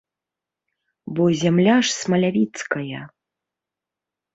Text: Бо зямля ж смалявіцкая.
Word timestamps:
Бо 1.19 1.23
зямля 1.43 1.77
ж 1.85 1.95
смалявіцкая. 2.01 3.01